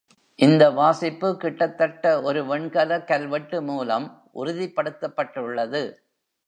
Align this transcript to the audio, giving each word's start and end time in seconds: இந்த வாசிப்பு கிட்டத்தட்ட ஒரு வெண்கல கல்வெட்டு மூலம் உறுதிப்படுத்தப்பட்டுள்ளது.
இந்த 0.39 0.63
வாசிப்பு 0.69 1.37
கிட்டத்தட்ட 1.37 2.21
ஒரு 2.21 2.41
வெண்கல 2.45 2.99
கல்வெட்டு 3.03 3.61
மூலம் 3.61 4.07
உறுதிப்படுத்தப்பட்டுள்ளது. 4.35 5.83